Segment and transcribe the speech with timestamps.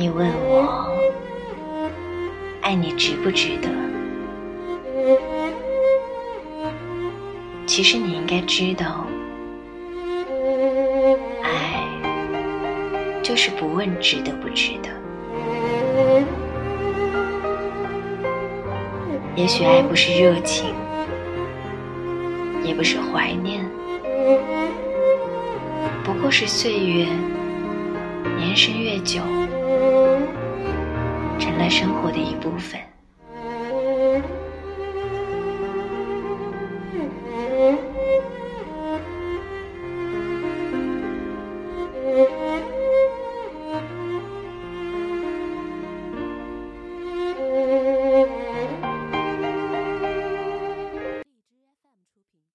[0.00, 0.96] 你问我
[2.62, 3.68] 爱你值不值得？
[7.66, 9.04] 其实你应该知道，
[11.42, 11.86] 爱
[13.22, 14.88] 就是不问值得不值得。
[19.36, 20.74] 也许爱不是热情，
[22.64, 23.68] 也不是怀念，
[26.02, 27.06] 不过是岁月
[28.50, 29.20] 延伸越久，
[31.38, 32.80] 成了生活的一部分。